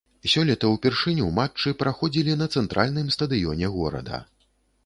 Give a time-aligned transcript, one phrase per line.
[0.33, 4.25] Сёлета ўпершыню матчы праходзілі на цэнтральным стадыёне горада.